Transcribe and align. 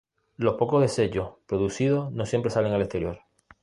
Los 0.35 0.55
pocos 0.55 0.81
desechos 0.81 1.33
producidos 1.45 2.11
no 2.11 2.25
siempre 2.25 2.49
salen 2.49 2.73
al 2.73 2.81
exterior. 2.81 3.19